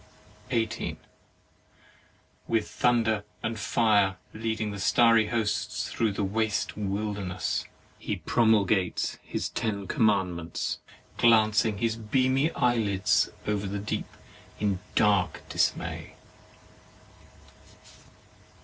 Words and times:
18. 0.49 0.97
With 2.47 2.67
thunder 2.67 3.23
and 3.43 3.59
fire, 3.59 4.17
leading 4.33 4.71
his 4.73 4.83
starry 4.83 5.27
hosts 5.27 5.91
through 5.91 6.11
the 6.11 6.23
waste 6.23 6.75
wilderness, 6.75 7.65
he 7.99 8.15
promulgates 8.15 9.19
his 9.21 9.47
ten 9.49 9.85
commandments, 9.85 10.79
glancing 11.19 11.77
his 11.77 11.97
beamy 11.97 12.49
eyelids 12.53 13.29
over 13.45 13.67
the 13.67 13.77
deep 13.77 14.07
in 14.59 14.79
dark 14.95 15.43
dismay. 15.49 16.13